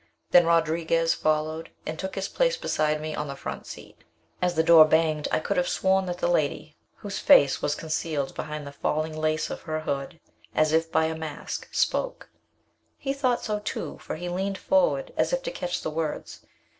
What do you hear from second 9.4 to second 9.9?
of her